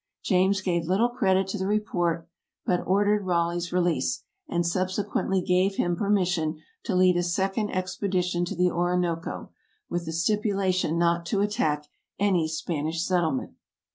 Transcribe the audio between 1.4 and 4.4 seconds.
to the report, but ordered Raleigh's release,